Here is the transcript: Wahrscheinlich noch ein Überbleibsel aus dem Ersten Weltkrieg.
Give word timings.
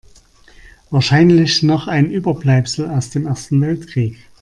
Wahrscheinlich 0.89 1.61
noch 1.61 1.87
ein 1.87 2.09
Überbleibsel 2.09 2.89
aus 2.89 3.11
dem 3.11 3.27
Ersten 3.27 3.61
Weltkrieg. 3.61 4.17